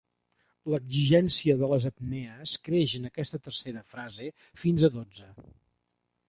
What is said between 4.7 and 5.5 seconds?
a dotze.